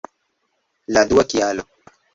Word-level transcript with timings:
La 0.97 1.05
dua 1.13 1.29
kialo! 1.35 1.69